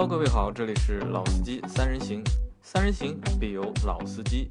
[0.00, 2.24] Hello，各位好，这里是老司机三人行，
[2.62, 4.50] 三人行必有老司机。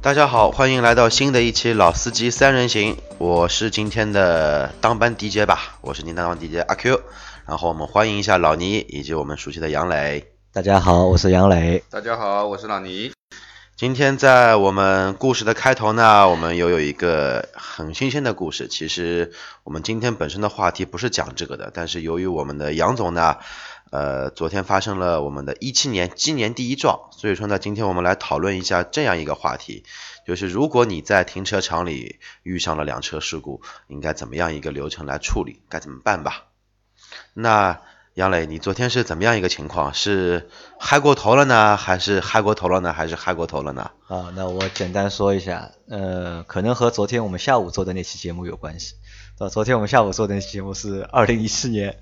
[0.00, 7.00] 大家好，欢迎来到新的一期老司机三人行，我是今天的当班 DJ 吧，我是您当班 DJ 阿 Q，
[7.48, 10.24] 然后我们欢迎一下老倪以及我们熟悉的杨磊。
[10.52, 11.82] 大家好，我是杨磊。
[11.90, 13.10] 大家好，我是老倪。
[13.80, 18.68] 今天在我们故事的开头呢，我们又有一个很新鲜的故事。
[18.68, 19.32] 其实
[19.64, 23.38] 我们今天本身的话题不是讲这个的，但是由于我们的杨总呢，
[23.90, 29.84] 呃，昨天发生了我们的一七年今年第一撞，所以说呢，今天我们来讨论一下这样一个话题，
[30.26, 36.48] 就是如果你在停车场里遇上了两车事故，应该怎么样一个流程来处理，该怎么办吧？
[37.32, 37.80] 那。
[38.14, 39.94] 杨磊，你昨天是怎么样一个情况？
[39.94, 40.48] 是
[40.80, 43.92] 嗨过头了呢，还是嗨过头了呢，还是嗨过头了呢？
[44.08, 48.96] 啊，那我简单说一下，呃，可能和昨天我们下午做的那期节目有关系。
[49.38, 51.98] 啊，昨天我们下午做的那期节目是二零一七年，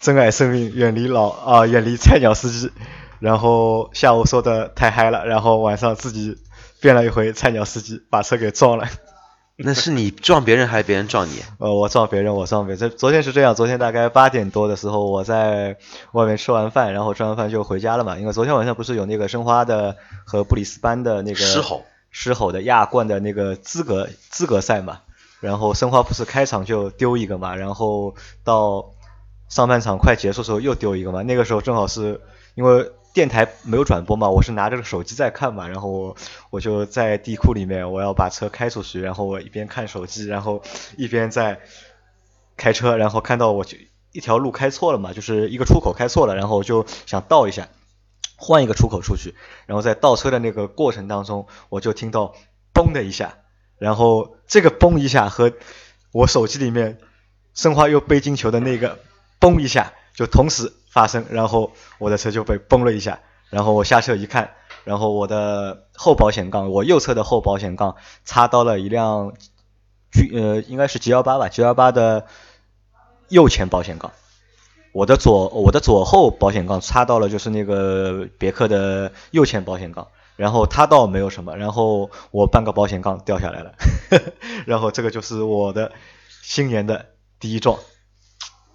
[0.00, 2.72] 珍爱生命，远离老啊，远离菜鸟司机。
[3.20, 6.38] 然后下午说的太嗨了，然后晚上自己
[6.80, 8.88] 变了一回菜鸟司机，把车给撞了。
[9.64, 11.42] 那是你撞别人还是别人撞你？
[11.58, 12.90] 呃，我撞别人，我撞别人。
[12.96, 15.76] 昨天是这样，昨天大概八点多的时候，我在
[16.12, 18.18] 外面吃完饭，然后吃完饭就回家了嘛。
[18.18, 25.00] 因为昨天晚上不是有那个申花的和布里斯班的那个狮吼狮吼的亚冠的那个资格资格赛嘛。
[25.40, 28.14] 然后申花不是开场就丢一个嘛，然后
[28.44, 28.92] 到
[29.48, 31.22] 上半场快结束时候又丢一个嘛。
[31.22, 32.20] 那个时候正好是
[32.54, 32.90] 因为。
[33.12, 36.16] 电台没有转播嘛，我是拿着个手机在看嘛，然后我
[36.48, 40.62] 我就在地库里面，我要把车开出去，然后我一边看手机，然后
[40.96, 41.60] 一边在
[42.56, 43.76] 开车，然后看到我就
[44.12, 47.68] 一条路开错了嘛，就是一个出口开错了，然后我就想倒一下，
[48.36, 49.34] 换一个出口出去，
[49.66, 52.34] 然后在倒车的那个过程当中，我就听到
[52.72, 53.34] 嘣的一下，
[53.78, 55.52] 然后这个嘣一下和
[56.12, 56.96] 我手机里面
[57.52, 59.00] 申花又背进球的那个
[59.38, 60.72] 嘣一下就同时。
[60.92, 64.50] 发生，然后我的车就被崩了一下，然后我下车一看，
[64.84, 69.32] 然后我的后保险杠，我右侧的后保险杠插到了一辆
[70.12, 72.26] G 呃应该是 G 幺八吧，G 幺八的
[73.28, 74.12] 右前保险杠，
[74.92, 83.72] 我的左我的左后保险杠插到了就是那个别克的右前保险杠，然后它倒没有什么，然后我半个保险杠掉下来了，
[84.66, 85.92] 然后这个就是我的
[86.42, 87.06] 新年的
[87.40, 87.78] 第一撞。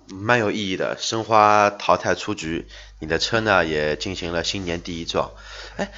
[0.10, 2.68] 蛮有意义的，申花淘汰出局，
[3.00, 5.32] 你的车呢也进行了新年第一撞。
[5.76, 5.92] 哎，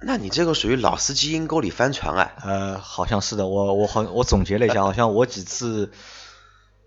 [0.00, 2.32] 那你这个属于老司机阴沟里翻船啊？
[2.44, 5.90] 呃，好像是的，我我好我总结了一下，好像我几次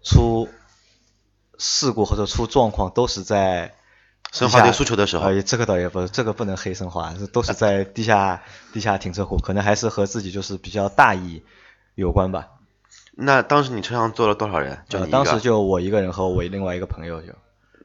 [0.04, 0.48] 出
[1.58, 3.76] 事故或者出状况都是在
[4.32, 5.42] 申花队输球的时候。
[5.42, 11.44] 这个倒也不，这个不能黑申花，这都是在地下地下停车库，可能还是和自己就是比较大意
[11.96, 12.48] 有关吧。
[13.22, 14.82] 那当时你车上坐了多少人？
[14.88, 17.34] 就当时就我一个人和我另外一个朋友就，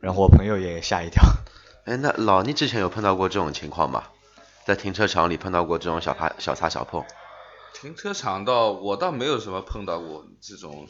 [0.00, 1.24] 然后我朋友也吓一跳。
[1.86, 4.04] 哎，那老倪之前有碰到过这种情况吗？
[4.64, 7.04] 在停车场里碰到过这种小擦小擦小碰？
[7.74, 10.86] 停车场倒我倒没有什么碰到过这种，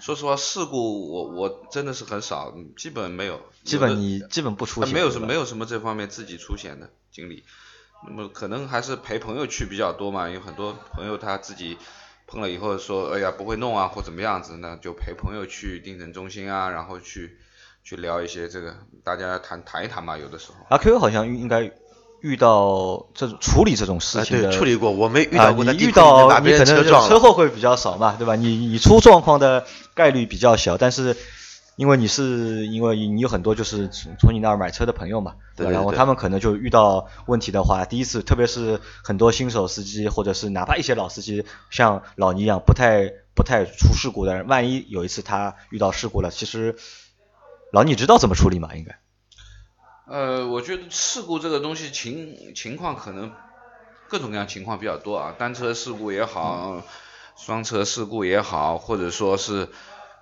[0.00, 3.38] 说实话事故我我真的是很少，基本没有。
[3.64, 4.94] 基本你基本不出险。
[4.94, 7.44] 没有什没有什么这方面自己出险的经历，
[8.08, 11.76] 那么可能还是陪朋友去比较多嘛，有很多朋友他自己。
[12.26, 17.36] 碰了以后说，哎呀不会弄啊或怎么样子，那就陪朋友去定诊中心啊，然后去
[17.82, 20.54] 去聊一些这个，大家谈谈一谈嘛，有的时候。
[20.68, 21.70] 阿 Q 好像应该
[22.20, 25.64] 遇到这种处理这种事情的，处理过，我没遇到过。
[25.64, 28.36] 你遇到你可能车祸会比较少嘛，对吧？
[28.36, 31.16] 你你出状况的概率比较小，但是。
[31.76, 46.76] 因为你是因为你有很多就是从从你那儿买车的朋友嘛，对然后他们可能就遇到问题的话，第一次，特别是很多新手司机或者是哪怕一些老司机，像老倪一样不太不太出事故的人，万一有一次他遇到事故了，其实
[47.72, 48.76] 老倪知道怎么处理嘛？
[48.76, 48.96] 应该。
[50.06, 53.32] 呃，我觉得事故这个东西情情况可能
[54.08, 56.82] 各种各样情况比较多啊，单车事故也好，
[57.36, 59.68] 双车事故也好，或者说是。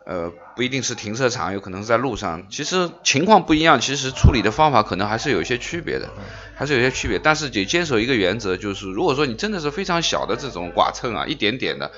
[0.04, 2.48] 呃，不一定是停车场，有可能是在路上。
[2.50, 6.10] 其实情况不一样，其实处理的方法可能还是有一些区别的，
[6.56, 7.18] 还是有些区别。
[7.18, 11.92] 但是得坚守一个原则，就是如果说你真的是非常小的这种剐蹭啊，一点点的，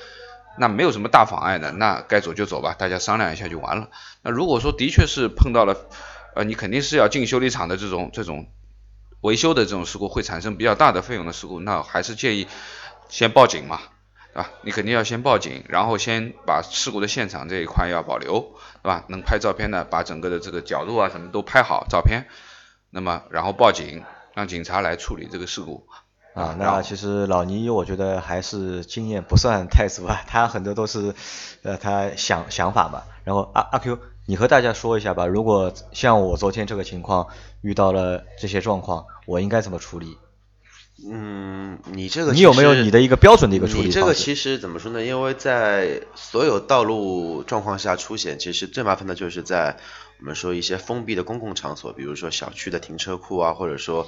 [0.58, 3.88] 那没有什么大妨碍的，那该走就走吧，大家商量一下就完了。
[4.22, 5.88] 那如果说的确是碰到了，
[6.34, 8.46] 呃，你肯定是要进修理厂的这种这种
[9.22, 12.46] 维修的这种事故，会产生比较大的费用的事故，那还是建议
[13.08, 13.80] 先报警嘛。
[14.34, 18.40] 啊，你肯定要先报警，然后先把事故的现场这一块要保留，
[18.82, 19.04] 对吧？
[19.08, 22.26] 能拍照片的，把整个的这个角度啊什么都拍好照片，
[22.90, 24.02] 那么然后报警，
[24.34, 25.86] 让警察来处理这个事故。
[26.34, 31.14] 啊，那其实老倪我觉得还是经验不算太足啊， 他很多都是
[31.62, 33.04] 呃他想想法嘛。
[33.22, 37.28] 然后阿阿 Q，你和大家说一下吧，如果像我昨天这个情况
[37.60, 40.19] 遇到了这些状况，我应该怎么处理？
[41.02, 45.05] 嗯，你这个你有没有你的一个标准的一个处理你这个其实怎么说呢？
[45.05, 49.76] 因为在所有道路状况下出险，其实最麻烦的就是在
[50.20, 54.06] 我们说一些封闭的公共场所，比如说小区的停车库啊，或者说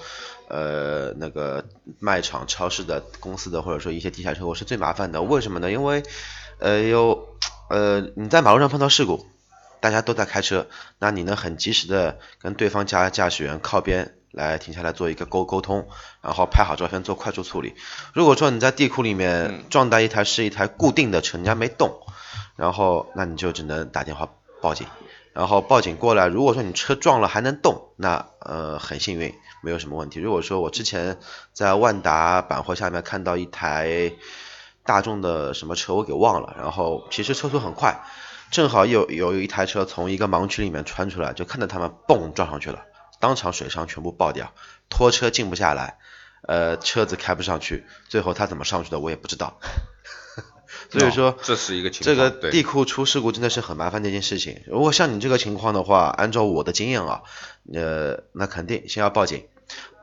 [0.49, 1.65] 呃那个
[1.99, 5.21] 卖场、超市的公司的，或者说一些地下车库是最麻烦的。
[5.23, 5.73] 为什么呢？
[5.73, 6.05] 因为
[6.61, 7.37] 呃有
[7.69, 9.27] 呃你在马路上碰到事故，
[9.87, 10.67] 大家都在开车，
[10.99, 15.87] 那你能很及时的跟对方驾驾驶员靠边来停下来做一个沟沟通，
[16.23, 17.77] 然后拍好照片做快速处理。
[18.13, 22.01] 如果说你在地库里面撞到一台是一台固定的车，人家没动，
[22.57, 24.29] 然后那你就只能打电话
[24.61, 24.89] 报警，
[25.33, 26.27] 然后报警过来。
[26.27, 30.19] 如果说你车撞了还能动，那呃很幸运，没有什么问题。
[30.19, 31.17] 如果说我之前
[31.53, 34.11] 在万达百货下面看到一台
[34.85, 38.03] 大众的什么车，我给忘了，然后其实车速很快，
[38.51, 42.85] 正好有有一台车从一个盲区里面穿出来，就看到他们嘣撞上去了，
[43.21, 44.53] 当场水伤全部爆掉，
[44.89, 45.99] 拖车进不下来，
[46.43, 49.59] 呃，车子开不上去，最后他怎么上去的我也不知道。
[50.91, 54.63] 所以说，哦这是一个情这个地库出事故真的是很麻烦的一件事情。
[54.67, 57.23] 如果像你这个情况的话，按照我的经验啊，
[57.73, 59.49] 呃，那肯定先要报警，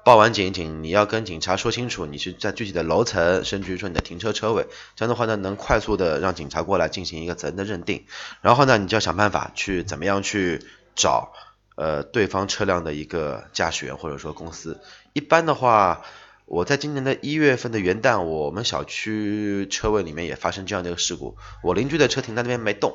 [0.04, 4.68] 报完警，警你要跟警察说清楚你是在具体的楼层，甚至于说你的停车车位，
[4.98, 8.06] 这样的话呢，能快速的让警察过来进行一个责任的认定。
[8.42, 10.62] 然后呢，你就要想办法去怎么样去
[10.94, 11.32] 找
[11.76, 14.82] 呃对方车辆的一个驾驶员或者说公司。
[15.14, 16.02] 一般的话，
[16.46, 21.38] 我在今年的一月份的元旦，我们小区车位里面也发生这样的一个事故。
[21.64, 22.94] 我邻居的车停在那边没动，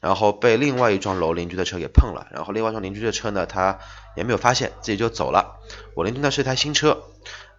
[0.00, 3.78] 然后被另外一幢楼邻居的车给碰了，然后另外一幢邻居的车呢，他
[4.16, 5.60] 也没有发现，自己就走了。
[5.94, 7.02] 我邻居呢是一台新车，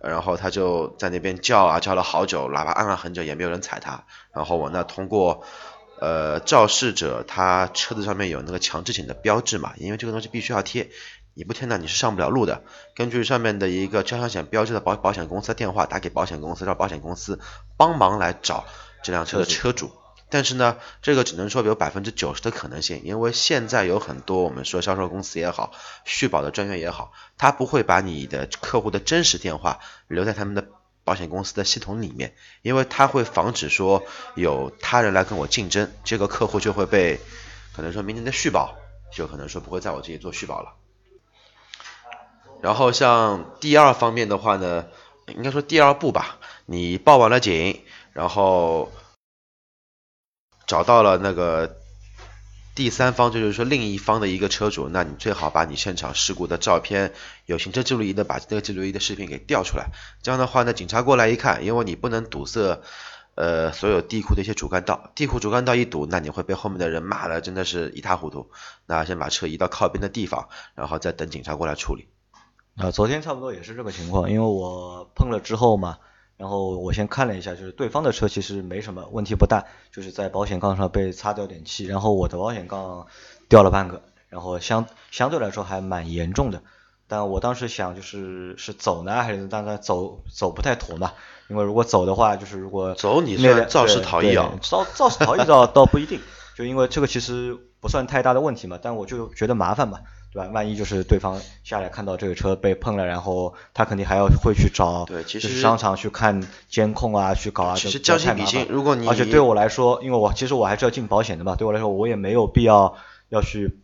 [0.01, 4.05] 然后他就在那边叫啊叫了好久，喇叭按了很久，也没有人踩他。
[4.33, 5.43] 然后我呢通过
[5.99, 10.89] 呃肇事者他车子上面有那个强制险的标志嘛，因为这个东西必须要贴，
[11.35, 12.63] 你不贴呢你是上不了路的。
[12.95, 17.39] 根据上面的一个交强险标志的保保险公司的电话打给保险公司，让保险公司
[17.77, 18.65] 帮忙来找
[19.03, 19.91] 这辆车的车主。
[20.27, 25.71] 但是呢，这个只能说有百分之九十的可能性，因为现在有很多我们说销售公司也好，
[26.03, 30.67] 续保的专员也好，他不会把你的客户的真实电话留在他们的
[31.03, 32.33] 保险公司的系统里面，
[32.63, 34.03] 因为他会防止说
[34.35, 37.19] 有他人来跟我竞争，这个客户就会被
[37.75, 38.75] 可能说明年的续保
[39.13, 40.73] 就可能说不会在我这里做续保了。
[42.65, 44.87] 然后像第二方面的话呢，
[45.27, 47.79] 应该说第二步吧，你报完了警，
[48.11, 48.91] 然后
[50.65, 51.77] 找到了那个
[52.73, 57.13] 第三方，就是说另一方的一个车主，那你最好把你现场事故的照片，
[57.45, 59.91] 有行车记录仪的把这个记录仪的视频给调出来。
[60.23, 62.81] 这样的话呢，警察过来一看，因为你不能堵塞
[63.35, 68.49] 呃所有地库的一些主干道，地库主干道一堵，那你会被后面的人骂的真的是一塌糊涂。
[68.87, 72.07] 那先把车移到靠边的地方，然后再等警察过来处理。
[72.77, 75.97] 啊，昨天差不多也是这个情况，因为我碰了之后嘛，
[76.35, 83.07] 然后我先看了一下，就是对方的车其实没什么问题不大，就是在保险杠上被擦掉点漆，然后我的保险杠
[83.47, 86.61] 掉了半个，然后相相对来说还蛮严重的。
[87.07, 91.13] 但我当时想就是是走呢，还是当然走走不太妥嘛，
[91.47, 96.19] 因为如果走的话，就是如果走你那辆算肇事逃逸啊肇肇事逃逸倒倒不一定，
[96.57, 99.99] 就因为这个其实不算太大的问题嘛，但我就觉得麻烦嘛，
[100.33, 100.49] 对吧？
[100.51, 112.95] 万一就是对方下来看到这个车被碰了，然后他肯定还要会去找对其实商场去看监控啊，去搞啊，其实这这将心比心如果你而且对我来说，因为我其实我还是要进保险的嘛，对我来说我也没有必要
[113.29, 113.77] 要去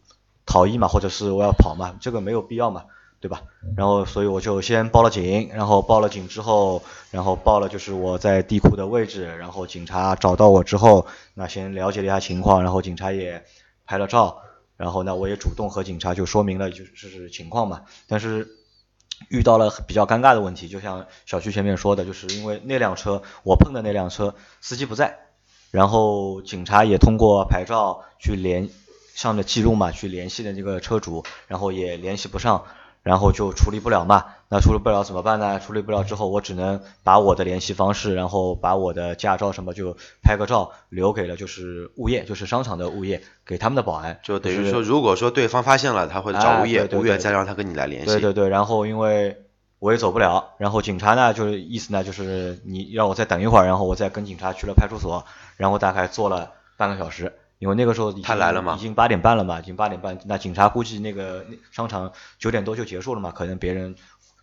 [0.47, 2.85] 逃逸嘛，或者是我要跑嘛，这个没有必要嘛。
[3.21, 3.43] 对吧？
[3.77, 6.81] 然后所以我就先报了警，然后报了警之后，
[7.11, 11.05] 然后报了就是我在地库的位置，然后警察找到我之后，
[11.35, 13.45] 那先了解了一下情况，然后警察也
[13.85, 14.41] 拍了照，
[14.77, 18.47] 然后呢我也主动和警察就说明了就是情况嘛，但是
[19.29, 25.19] 遇到了比较尴尬的问题，就像小区前面说的，就是因为那辆车我碰的那辆车司机不在，
[25.71, 28.69] 然后警察也通过牌照去联
[29.13, 32.65] 上的记录嘛，去联系的那个车主，然后也联系不上。
[33.03, 35.59] 然后就处理不了嘛，那处理不了怎么办呢？
[35.59, 44.19] 处理不了之后，我只能把我的联系方式，然后把我的驾照什么就拍个照留给了就是物业，就是商场的物业，给他们的保安。
[44.21, 48.07] 就等于说，如果说对方发现了，他会找哎物业，物业对对对再让他跟你来联系。
[48.07, 49.45] 对对对，然后因为
[49.79, 55.25] 我也走不了，然后警察呢就是意思呢就是你让我再等一会儿，然后我再跟警察去了派出所，
[55.57, 57.33] 然后大概坐了半个小时。
[57.61, 60.17] 因为那个时候已经他来了嘛已经八点半了嘛，已经八点半。
[60.25, 63.93] 那警察估计那个商场九点多就结束了嘛，可能别人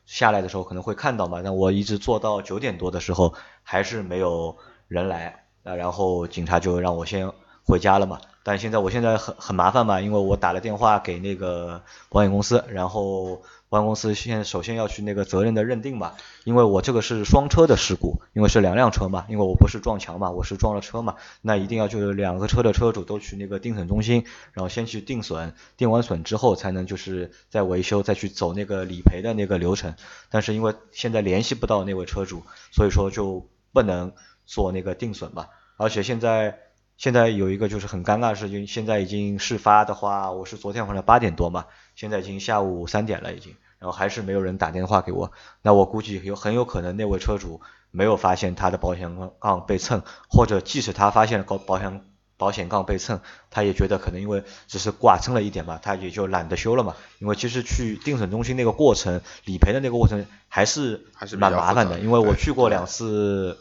[0.06, 1.40] 下来的时候可能会看到嘛。
[1.42, 3.34] 但我一直坐到九点多的时候，
[3.64, 4.56] 还是没有
[4.86, 5.46] 人来。
[5.64, 7.32] 那然后警察就让我先
[7.68, 8.20] 回家了嘛。
[8.42, 29.94] 但现在我现在很很麻烦嘛，因为我打了电话给那个保险公司，然后保险公司现在首先要去那个责任的认定嘛，因为我这个是双车的事故，因为是两辆车嘛，因为我不是撞墙嘛，我是撞了车嘛，那一定要就是两个车的车主都去那个定损中心，然后先去定损，定完损之后才能就是再维修，再去走那个理赔的那个流程。
[30.30, 34.12] 但是因为现在联系不到那位车主，所以说就不能
[34.46, 36.60] 做那个定损嘛，而且现在。
[36.98, 45.30] 现在有一个就是很尴尬的事情，现在已经事发的话，我是昨天晚上八点多嘛，现在已经下午三点了已经，然后还是没有人打电话给我，
[45.62, 47.60] 那我估计有很有可能那位车主
[47.92, 52.00] 没有发现他的保险杠被蹭，或者即使他发现了保保险
[52.36, 63.56] 保险杠被蹭，他也觉得可能因为只是剐蹭了一点嘛，他也就懒得修了嘛，因为其实去定损中心那个过程，理赔的那个过程还是还是蛮麻烦的，因为我去过两次。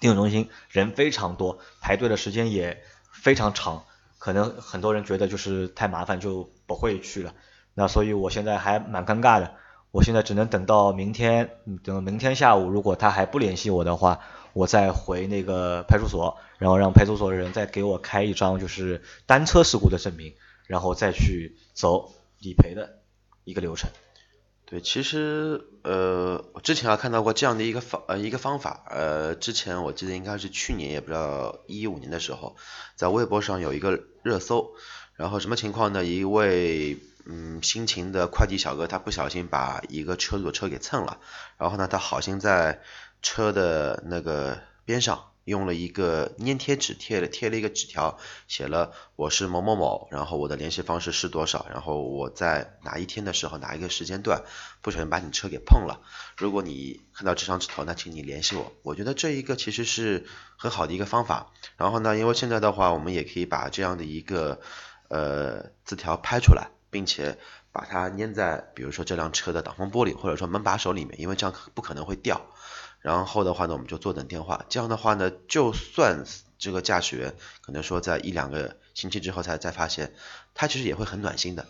[0.00, 3.84] 定损中心人非常多，排队的时间也非常长，
[4.18, 7.34] 可能很多人觉得就是太麻烦就不会去了。
[7.74, 9.54] 那所以我现在还蛮尴尬的，
[9.92, 11.50] 我现在只能等到明天，
[11.84, 14.20] 等明天下午，如果他还不联系我的话，
[14.52, 20.34] 我再回那个派出所，然后让派出所的人再给我开一张就是单车事故的证明，
[20.66, 22.98] 然后再去走理赔的
[23.44, 23.90] 一个流程。
[24.70, 32.54] 对，其实呃，我之前啊看到过这样的一个方呃一个方法，呃，之前我记得应该是去年也不知道一五年的时候，
[32.94, 34.70] 在微博上有一个热搜，
[35.16, 36.04] 然后什么情况呢？
[36.04, 41.18] 一位嗯辛勤的快递小哥，他不小心把一个车主的车给蹭了，
[41.58, 42.80] 然后呢，他好心在
[43.22, 45.29] 车的那个边上。
[45.44, 54.44] 用了一个粘贴纸贴了贴了一个纸条，写了我是某某某，然后我的联系方式是多少，然后我在哪一天的时候哪一个时间段
[54.82, 56.02] 不小心把你车给碰了，
[56.36, 58.72] 如果你看到这张纸条，那请你联系我。
[58.82, 61.52] 我觉得这一个其实是很好的一个方法。
[61.76, 64.60] 然后呢，因为现在的话，我们也可以把这样的一个
[65.08, 67.38] 呃字条拍出来，并且
[67.72, 72.40] 把它粘在比如说这辆车的挡风玻璃或者说门把手里面，因为这样不可能会掉。
[73.00, 74.64] 然后的话呢，我们就坐等电话。
[74.68, 76.24] 这样的话呢，就算
[76.58, 80.12] 这个驾驶员可能说在一两个星期之后才再发现，
[80.54, 81.66] 他其实也会很暖心的。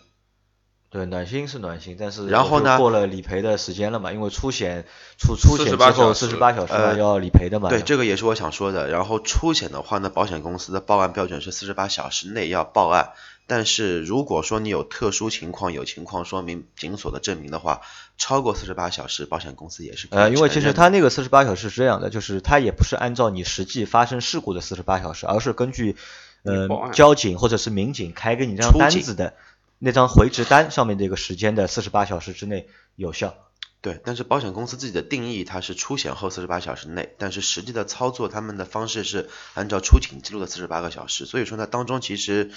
[0.89, 4.85] 对，暖心是暖心，但是然后呢，过了理赔的时间了嘛，因为出险
[5.17, 7.69] 出出险之后四十八小时要理赔的嘛。
[7.69, 8.89] 对，这个也是我想说的。
[8.89, 13.13] 然后出险的话呢，保险公司的报案标准是四十八小时内要报案。
[13.51, 17.81] 但是如果说你有特殊情况，有情况说明紧锁的证明的话，
[18.17, 25.97] 超过四十八小时，保险公司也是呃，因为其实他那个四十八小时是这样的，就是他也不是按照你实际发生事故的四十八小时，而是根据
[26.43, 29.33] 呃交警或者是民警开给你这张单子的
[29.79, 33.35] 那张回执单上面这个时间的四十八小时之内有效。
[33.81, 42.51] 对，但是保险公司自己的定义它是出险后四十八小时内，但是实际的操作他们的方式是按照出警记录的四十八个小时，所以说呢当中其实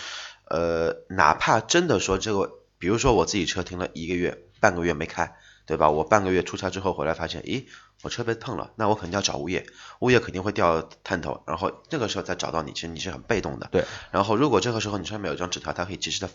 [0.47, 5.37] 呃哪怕真的说这个，比如说我自己车停了一个月半个月没开，
[5.67, 5.91] 对吧？
[5.91, 7.67] 我半个月出差之后回来发现，咦，
[8.03, 9.67] 我车被碰了，那我肯定要找物业，
[10.01, 13.69] 物业肯定会调探头，然后这个时候再找到你，其实你是很被动的。
[13.71, 13.85] 对。
[14.11, 16.31] 然后如果这个时候你上面有一张纸条，他可以及时的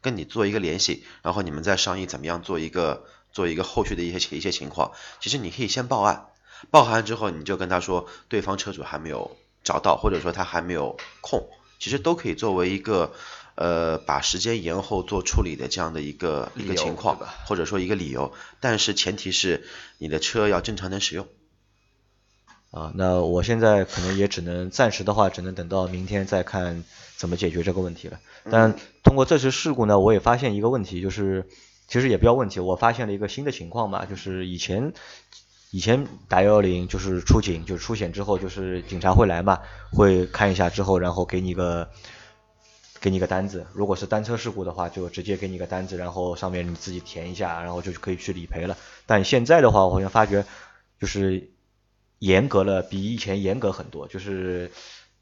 [0.00, 3.04] 跟你做一个联系，然后你们再商议怎么样做一个。
[3.34, 6.28] 做一个后续的一些一些情况，其实你可以先报案，
[6.70, 13.12] 报案之后你就跟他说对方车主还没有找到，或者说他还没有空，其实都可以作为一个
[13.54, 19.64] 呃把时间延后做处理的这样的一个一个情况，或者说一个理由，但是前提是
[19.98, 21.26] 你的车要正常能使用。
[22.70, 26.84] 啊，那我现在可能也只能暂时的话，只能等到明天再看
[27.16, 28.20] 怎么解决这个问题了。
[28.50, 31.48] 但通过这次事故呢，我也发现一个问题，就是。
[31.86, 34.94] 其实也不要问题，我发现了一个新的情况嘛，就是以前
[35.74, 39.58] 以前打幺幺零就是出警，就是出险之后就是警察会来嘛，
[39.90, 41.90] 会看一下之后，然后给你个
[43.00, 48.76] 给你个单子，如果是单车事故的话，就直接给你个单子，然后上面你自己填一下，然后就可以去理赔了。
[49.04, 50.44] 但现在的话，我好像发觉
[51.00, 51.50] 就是
[52.20, 54.70] 严格了，比以前严格很多，就是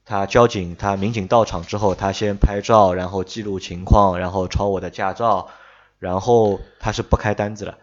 [0.05, 5.49] 他交警他民警到场之后，他先拍照，然后记录情况，然后抄我的驾照。
[5.99, 7.79] 然后他是不开单子了，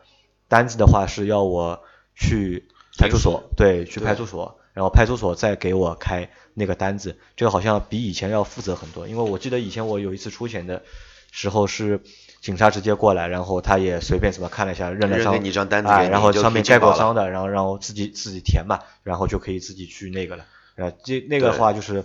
[0.48, 1.82] 单子的话是要我
[2.20, 10.84] 去派出所，对，去派出所，然后派出所再给我开那个单子，这个好像比以前要负责很多，因为我记得以前我有一次出险的
[11.32, 12.02] 时候是
[12.42, 20.46] 警察直接过来，然后他也随便怎么看了一下，认了张单子，然后上面盖过章的，然后然后自己自己填嘛，然后就可以自己去那个了，
[20.76, 22.04] 呃，这那个的话就是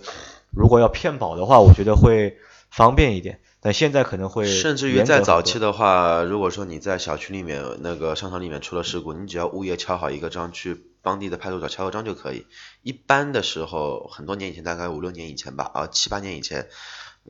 [0.51, 2.37] 如果要骗保的话，我觉得会
[2.69, 3.39] 方便一点。
[3.65, 12.45] 但现在可能会，甚至于在早期的话，如果说你在小区里面那个商场里面出了事故，你只要物业敲好一个章去当地的派出所敲个章就可以。
[12.83, 16.67] 一般的时候，很多年以前，大概五六年以前吧，啊七八年以前，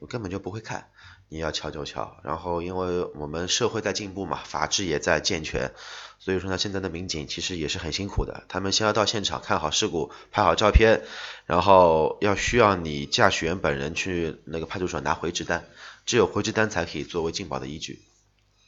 [0.09, 0.89] 根本就不会看。
[1.29, 5.71] 你要敲就敲，然后因为我们社会在进步嘛，法制也在健全，
[6.19, 8.43] 所以说呢，现在的民警其实也是很辛苦的。
[8.49, 11.01] 他们先要到现场看好事故，拍好照片，
[11.45, 15.65] 然后要需要你驾驶员本人去那个派出所拿回执单，
[16.05, 18.01] 只有回执单才可以作为进保的依据。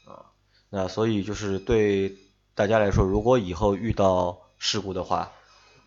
[0.06, 0.32] 啊，
[0.70, 2.18] 那所以就是对
[2.56, 5.32] 大家来说，如果以后遇到事故的话，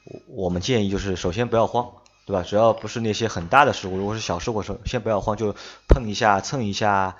[0.04, 1.92] 我我们建议就是首先不要慌。
[2.26, 2.44] 对吧？
[2.44, 5.56] 只要不是那些很大的事故，如果是小事故，首先不要慌，就
[5.88, 7.16] 碰一下、蹭一下，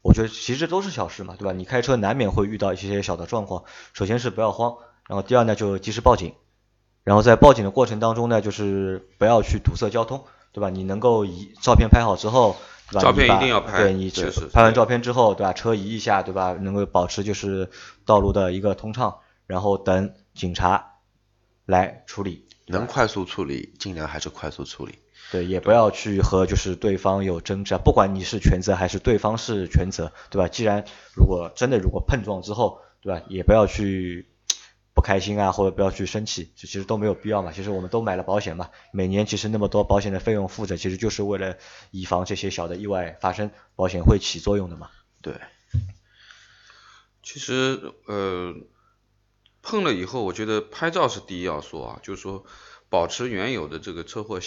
[0.00, 1.52] 我觉得其实都是小事嘛，对吧？
[1.52, 6.32] 你开车难免会遇到一些小的状况，首先是不要慌，然后第二呢就及时报警，
[7.04, 10.70] 然后在报警的过程当中呢，就是不要去堵塞交通，对吧？
[10.70, 12.56] 你能够以照片拍好之后，
[12.90, 14.10] 照片一定要拍，对你
[14.52, 15.52] 拍完照片之后，对吧？
[15.52, 16.56] 车移一下，对吧？
[16.60, 17.70] 能够保持就是
[18.06, 20.94] 道路的一个通畅，然后等警察
[21.66, 22.46] 来处理。
[22.66, 24.98] 能快速处理，尽量还是快速处理。
[25.32, 30.48] 对，也不要去和就是对方有争执，不管你是全责还是对方是全责，对吧？
[30.48, 33.22] 既然如果真的如果碰撞之后，对吧？
[33.28, 34.28] 也不要去
[34.98, 37.52] 不开心啊，或者不要去生气，其实都没有必要嘛。
[37.52, 41.56] 其实我们都买了保险嘛，每年其实那么多保险的费用付着，其实就是为了
[41.92, 44.90] 以防这些小的意外发生，保险会起作用的嘛。
[45.22, 45.40] 对。
[47.22, 48.54] 其实呃。
[49.60, 52.46] 碰了以后，我觉得拍照是第一要素啊，就是说
[52.88, 54.40] 保持原有的这个车祸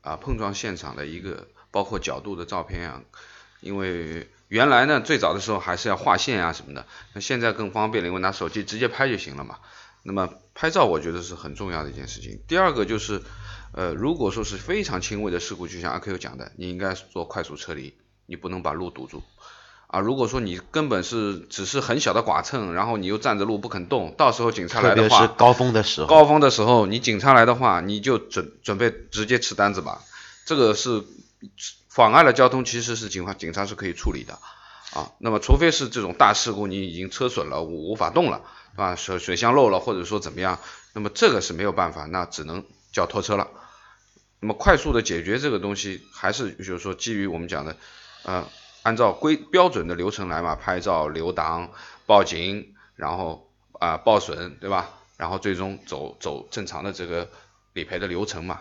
[0.00, 3.02] 啊碰撞现场的一个包括角度的照片啊，
[3.60, 9.58] 因为原来呢最早的时候还是要画线啊什么的，那现在更方便了，因为拿手机直接拍就行了嘛。
[10.02, 12.40] 那么拍照我觉得是很重要的一件事情。
[12.46, 13.22] 第二个就是
[13.72, 17.94] 呃如果说是非常轻微的事故，就像阿 Q 讲的，你应该做快速撤离，
[18.26, 19.22] 你不能把路堵住。
[19.86, 30.02] 啊，如果说你根本是只是很小的剐蹭，然后你又站着路不肯动，到时候警察来的话，特别是高峰的时候，高峰的时候，你警察来的话，你就准准备直接吃单子吧。
[30.46, 31.04] 这个是
[31.94, 34.40] 妨碍了交通，其实是警方警察是可以处理的
[34.92, 35.12] 啊。
[35.18, 38.96] 那么除非是这种大事故，你已经车损了，无无法动了，是吧？
[38.96, 40.58] 水水箱漏了，或者说怎么样，
[40.92, 43.48] 那么这个是没有办法，那只能叫拖车了。
[44.40, 47.76] 那么快速的解决这个东西，还是就是说基于我们讲的，
[48.24, 48.44] 呃。
[48.84, 51.70] 按照规标准的流程来嘛，拍照、留档、
[52.04, 54.90] 报警，然后啊报损，对吧？
[55.16, 57.30] 然后最终走走正常的这个
[57.72, 58.60] 理赔的流程嘛。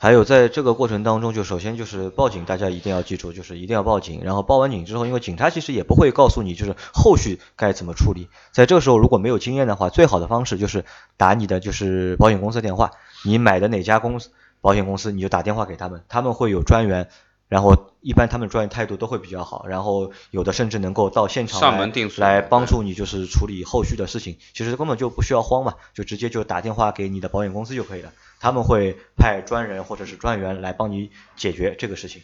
[0.00, 4.22] 还有在这个过程当中，就首先就是报警，大家一定要记住，就是一定要报警。
[4.22, 8.28] 然后报完警之后，因为警察其实也不会告诉你，就是后续该怎么处理。
[8.52, 10.84] 在这个时候如果没有经验的话，最好的方式就是
[11.16, 12.92] 打你的就是保险公司电话，
[13.24, 14.30] 你买的哪家公司
[14.60, 17.08] 保险公司，你就打电话给他们，他们会有专员。
[17.48, 24.36] 然后一般他们专业态度都会比较好，然后有的甚至能够到现场来来帮助你，就是处理后续的事情。
[24.52, 32.20] 其实根本就不需要慌嘛，就直接就打电话给你的保险公司就可以了，他们会派专人或者是专员来帮你解决这个事情。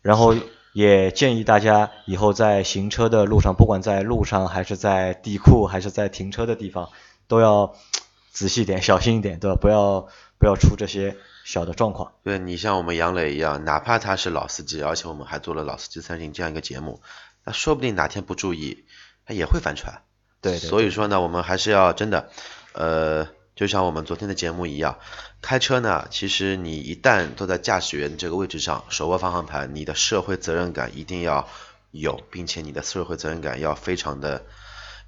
[0.00, 0.34] 然后
[0.72, 6.88] 也建议大家以后在行车的路上，不管在路上还是在地库还是在停车的地方，
[7.28, 7.74] 都要
[8.32, 9.58] 仔细点、小心一点，对吧？
[9.60, 11.18] 不要不要出这些。
[11.44, 17.02] 小的状况，对你像我们杨磊一样，哪怕他是老司机，而且我们还做了老司机三人这样一个节目，
[17.44, 18.84] 那说不定哪天不注意，
[19.26, 20.02] 他也会翻船。
[20.40, 22.30] 对，所以说呢，我们还是要真的，
[22.72, 24.98] 呃，就像我们昨天的节目一样，
[25.40, 31.48] 开车呢，其实你一旦坐在驾驶员这个位置上，手握方向盘，你的社会责任感一定要
[31.90, 34.44] 有，并且你的社会责任感要非常的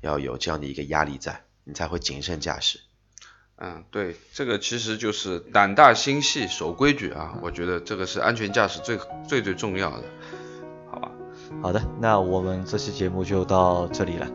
[0.01, 2.79] 要有这样的一个压力在，你才会谨慎驾驶。
[3.57, 7.35] 嗯，对，这个其实就是胆大心细，守规矩啊。
[7.41, 10.03] 我觉得这个是安全驾驶最最最重要的，
[10.91, 11.11] 好吧？
[11.63, 14.27] 好的，那我们这期节目就到这里了，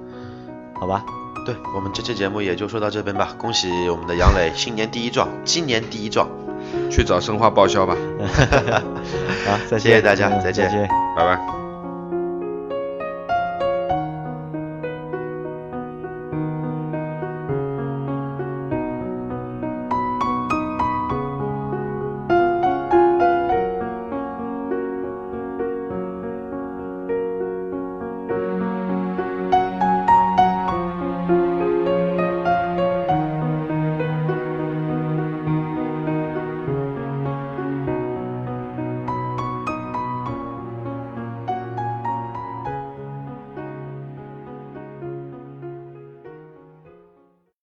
[0.80, 1.06] 好吧？
[1.46, 3.36] 对我们这期节目也就说到这边吧。
[3.38, 6.28] 恭喜我们的杨磊新年第一撞，今年第一撞，
[6.90, 7.96] 去找生化报销吧。
[9.46, 11.59] 好，再见，谢谢大家，再见，再见，拜拜。